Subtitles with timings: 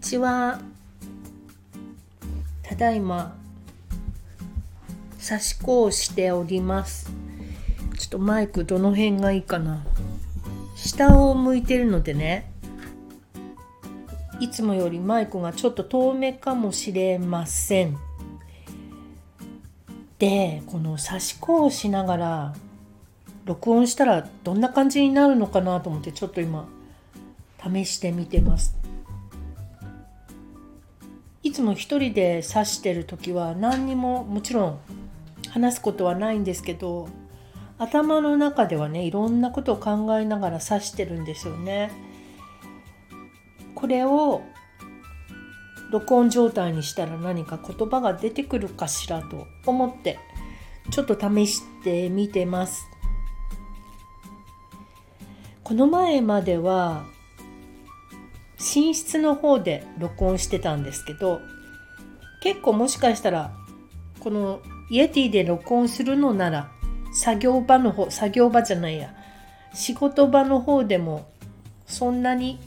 [0.00, 0.60] ちは。
[2.62, 3.36] ただいま。
[5.18, 7.10] 差し子をしております。
[7.98, 9.84] ちょっとマイクどの辺がいいかな。
[10.74, 12.50] 下を向いてるのでね。
[14.40, 17.98] いつもよりマイクがちょっと遠めかもしれません。
[20.18, 22.54] でこの差し子をしながら
[23.46, 26.68] 録音したらどんな感じになるのかなと思ってちょっと今
[27.62, 28.79] 試してみてます。
[31.42, 34.80] いつも一人で指してる時は何にももちろん
[35.48, 37.08] 話すことはないんですけど
[37.78, 41.90] 頭の中ではねいろんなことを考えながら指してるんですよね。
[43.74, 44.42] これを
[45.90, 50.18] 録音状態にしたら何か言葉が出てくるかしらと思って
[50.90, 52.86] ちょっと試してみてます。
[55.64, 57.04] この前までは
[58.60, 61.40] 寝室の方で録音してたんですけど
[62.42, 63.52] 結構もしかしたら
[64.20, 66.70] このイエティで録音するのなら
[67.12, 69.14] 作業場の方作業場じゃないや
[69.72, 71.30] 仕事場の方でも
[71.86, 72.60] そんなに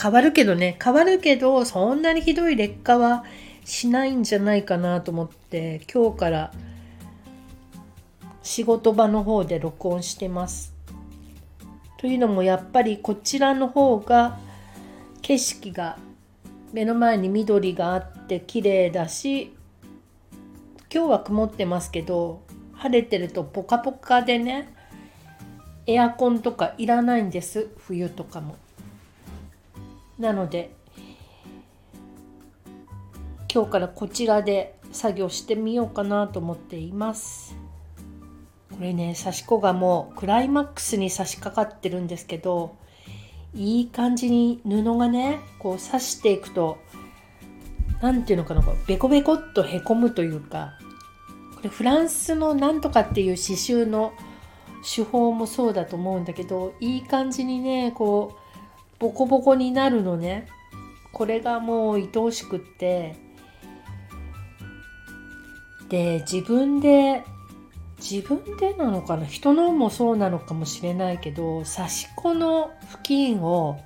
[0.00, 3.24] 変わるけどね変わるけどそんなにひどい劣化は
[3.64, 6.52] しないんじゃないかなと思って今日から
[8.42, 10.74] 仕事場の方で録音してます。
[11.98, 14.38] というのもやっぱりこちらの方が
[15.22, 15.98] 景色が
[16.72, 19.54] 目の前に緑があって綺麗だし
[20.92, 24.72] 今日は曇ってますけど晴れてるとポカポカでね
[25.86, 28.56] エアコンとかいらないんです冬とかも。
[30.18, 30.72] なので
[33.52, 37.56] 今日からこちらで作業してみようかなと思っています。
[38.70, 42.76] これね刺し子がもうクライマックスに差し掛かってるんですけど
[43.54, 46.78] いい感じに布がねこう刺していくと
[48.00, 50.78] 何ていうのかなこうベコベコっとへこむというか
[51.56, 54.12] これフランスのなんとかっていう刺繍の
[54.82, 58.40] 手法もそうだと思うんだけどいい感じにねこう
[59.00, 60.46] ボコボコになるのね。
[61.12, 63.16] これがもう愛おしくって。
[65.88, 67.24] で自分で
[68.00, 69.26] 自分でなのかな？
[69.26, 73.78] 人のもそうなのかもしれないけど刺し子の付近を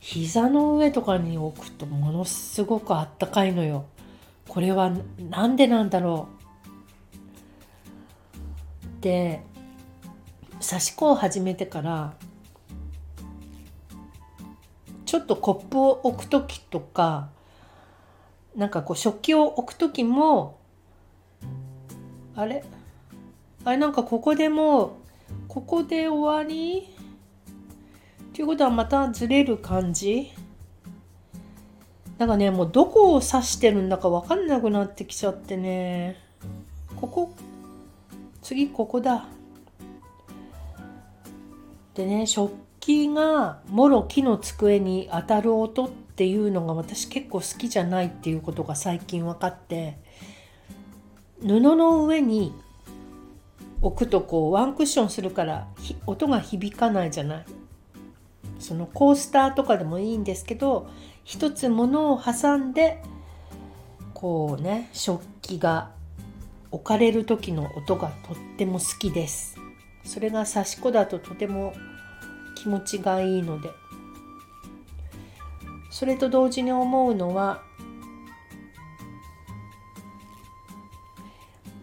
[0.00, 3.84] 膝の上とかに置くとものすごくあったかいのよ。
[4.48, 4.90] これは
[5.30, 6.28] 何でなんだろ
[9.00, 9.02] う？
[9.02, 9.42] で
[10.60, 12.14] 刺し子を始めてから
[15.04, 17.28] ちょっとコップを置く時とか
[18.56, 20.58] なんかこう食器を置く時も
[22.34, 22.64] あれ？
[23.64, 24.98] あれなんかここでも
[25.46, 26.88] ここで終わり？
[28.30, 30.32] っていうことはまたずれる感じ？
[32.18, 36.16] なんかねもうどこを指してるんだか分かんなくなってきちゃってね。
[36.96, 37.34] ここ？
[38.42, 39.26] 次ここだ。
[41.94, 49.98] でね食器がもろ木の机に当たる音っていうのが私結構好きじゃないっていうことが最近分かって。
[51.40, 52.52] 布の上に
[53.80, 55.68] 置くとこうワンクッションするから
[56.06, 57.44] 音が響かないじゃない。
[58.58, 60.90] そのコースターとかでもいいんですけど
[61.22, 63.00] 一つ物を挟んで
[64.14, 65.90] こうね食器が
[66.72, 69.56] 置かれる時の音がとっても好きです。
[70.04, 71.72] それが刺し子だととても
[72.56, 73.70] 気持ちがいいので。
[75.90, 77.62] それと同時に思うのは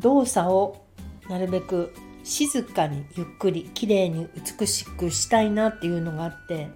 [0.00, 0.84] 動作を
[1.30, 6.68] なるべく静かにゆっくり綺麗に美しくしたいなっていうのがあって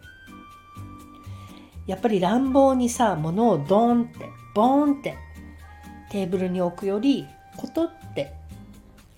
[1.87, 5.17] やっぱり乱暴にさ物をドーンってボーンって
[6.11, 7.27] テーブルに置くより
[7.57, 8.33] コトって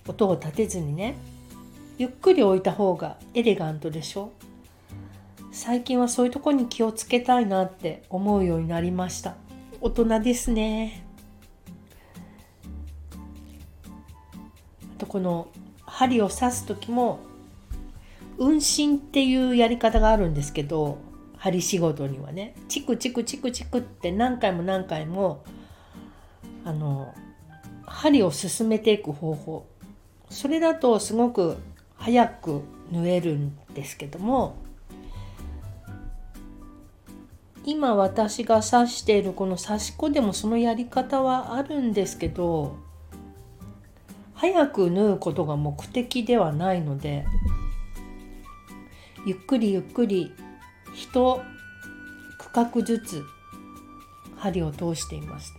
[0.07, 1.17] 音を立てずにね
[1.99, 4.31] ゆっくり置いた方がエレガントでしょ。
[5.51, 9.35] 最近はそういうとこに気をつけたいなって思うようになりました。
[9.81, 11.06] 大人ですね。
[15.07, 15.47] この
[15.85, 17.19] 針を刺す時も
[18.37, 20.99] 運針っていうやり方があるんですけど
[21.37, 22.55] 針仕事にはね。
[22.67, 25.43] チクチクチクチクって何回も何回も
[26.65, 27.13] あの
[27.85, 29.65] 針を進めていく方法。
[30.29, 31.57] それだとすごく
[31.95, 32.61] 早く
[32.91, 34.55] 縫えるんですけども
[37.65, 42.77] 今私が刺しているこの刺し子でもそのやり方はあるんですけど
[44.37, 47.25] 早く縫うことが目的ではないので
[49.25, 50.31] ゆっくりゆっくり
[50.93, 51.41] 一
[52.37, 53.23] 区画ずつ
[54.37, 55.53] 針を通しています。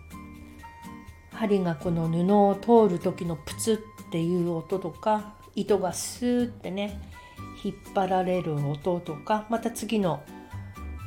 [1.32, 7.00] 針がこの布を通る時のプツっていう音とか糸がスーってね
[7.62, 10.22] 引っ張られる音とかまた次の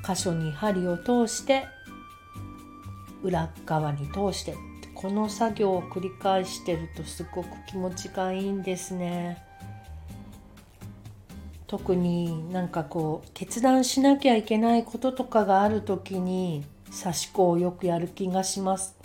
[0.07, 1.65] 箇所に針を通して
[3.23, 4.56] 裏側に通して
[5.01, 9.44] この作業を繰り返してるとすごく気持ちがいいんですね。
[11.65, 16.63] 特になんかこう決断しなきゃいけないこととかがある時に
[17.01, 18.95] 刺し子をよくやる気がします。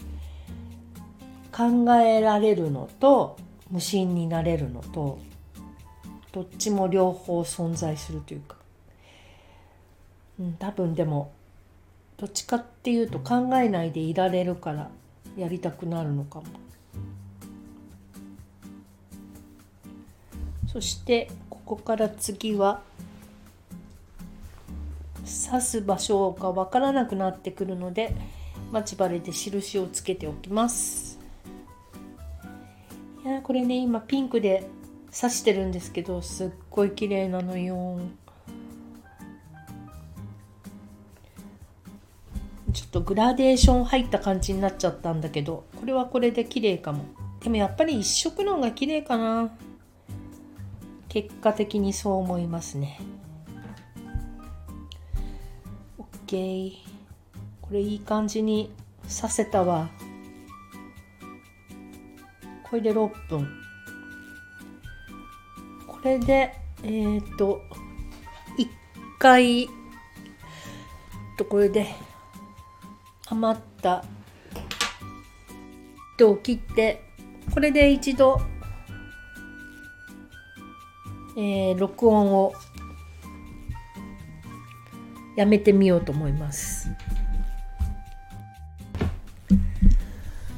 [1.50, 3.38] 考えられるのと
[3.70, 5.18] 無心になれるのと
[6.32, 8.56] どっちも両方存在するというか、
[10.38, 11.32] うん、多分でも
[12.18, 14.90] どっちかっていうと考えないでいられるから
[15.36, 16.46] やりたくなるのかも。
[20.66, 22.82] そしてここから次は
[25.50, 28.14] 刺す場所がわからなくなってくるので
[28.72, 31.18] 待ち針で印をつけておきます。
[33.24, 34.68] いやこれね今ピンクで
[35.18, 37.98] 刺してるんですけどすっごい綺麗なのよ。
[42.96, 47.04] とグラデーション入った感じになっちゃったんだけどこれはこれで綺麗かも。
[47.40, 49.50] でもやっぱり一色の方が綺麗かな。
[51.08, 52.98] 結果的にそう思いますね。
[56.26, 56.72] OK
[57.60, 58.72] これいい感じに
[59.06, 59.90] させたわ。
[62.62, 63.46] これで6分。
[65.86, 67.60] これでえっ、ー、と
[68.58, 68.68] 1
[69.18, 69.68] 回。
[71.36, 71.94] とこれで
[73.36, 74.02] 余った。
[76.16, 77.02] 糸を切って
[77.52, 78.40] これで一度、
[81.36, 82.54] えー、録音を
[85.36, 86.88] やめてみようと思います。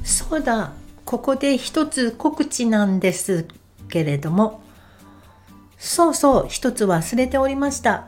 [0.03, 0.71] そうだ。
[1.03, 3.47] ここで一つ告知なんです
[3.89, 4.61] けれども
[5.77, 8.07] そうそう一つ忘れておりました。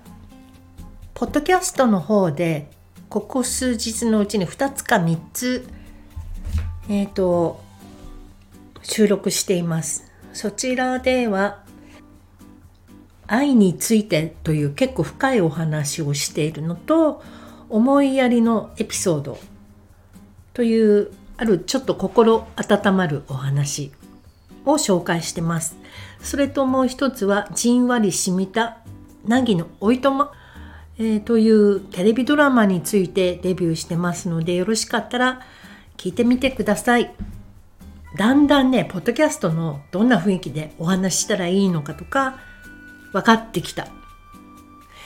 [1.13, 2.69] ポッドキャストの方で
[3.11, 5.67] ここ数日のうちに2つか3つ、
[6.87, 7.61] えっ、ー、と、
[8.83, 10.09] 収録しています。
[10.31, 11.65] そちらでは、
[13.27, 17.21] 愛についてという結構深いお話をしているのと、
[17.67, 19.37] 思いやりのエピソード
[20.53, 23.91] というあるちょっと心温まるお話
[24.63, 25.75] を紹介してます。
[26.21, 28.77] それともう一つはじんわりしみた
[29.25, 30.31] 凪のおいとま
[30.97, 35.41] えー、というテレビドラマについてデビューしてますのでよろしかったら
[35.97, 37.13] 聞いてみてください。
[38.17, 42.39] だんだんね、ポッドキャストのどんな雰囲気でお話ししたらいいのかとか
[43.13, 43.87] 分かってきた。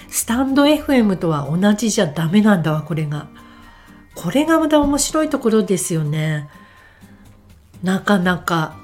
[0.09, 3.27] スタンド FM とは同じじゃダメなんだわ、これが。
[4.15, 6.49] これがまた面白いところですよね。
[7.83, 8.75] なかなか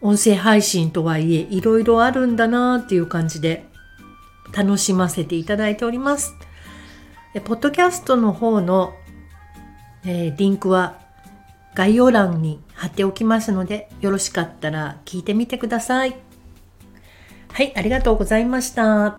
[0.00, 3.66] 音声配信とはいえいろいろあるんだなっていう感じで
[4.52, 6.34] 楽しませていただいております。
[7.44, 8.94] ポッドキャストの方の、
[10.04, 10.98] えー、リンクは
[11.74, 16.16] 概要欄に貼っておきますので、よろしかったら聞いてみてください。
[17.52, 19.18] はい、ありがとうございました。